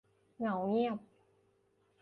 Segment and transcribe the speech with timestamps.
[0.37, 0.97] เหงาเงียบ